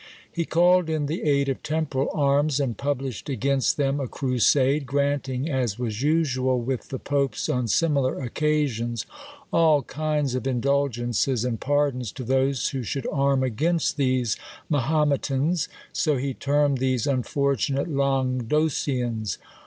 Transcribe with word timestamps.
He 0.31 0.45
called 0.45 0.89
in 0.89 1.05
the 1.05 1.21
aid 1.21 1.47
of 1.47 1.61
temporal 1.61 2.09
arms, 2.11 2.59
and 2.59 2.75
published 2.75 3.29
against 3.29 3.77
them 3.77 3.99
a 3.99 4.07
crusade, 4.07 4.87
granting, 4.87 5.47
as 5.47 5.77
was 5.77 6.01
usual 6.01 6.59
with 6.59 6.89
the 6.89 6.97
popes 6.97 7.47
on 7.47 7.67
similar 7.67 8.19
occasions, 8.19 9.05
all 9.53 9.83
kinds 9.83 10.33
of 10.33 10.47
indulgences 10.47 11.45
and 11.45 11.59
pardons 11.61 12.11
to 12.13 12.23
those 12.23 12.69
who 12.69 12.81
should 12.81 13.05
arm 13.11 13.43
against 13.43 13.95
these 13.95 14.37
Mahometans, 14.71 15.67
so 15.93 16.17
he 16.17 16.33
termed 16.33 16.79
these 16.79 17.05
unfortunate 17.05 17.87
Languedocians. 17.87 19.37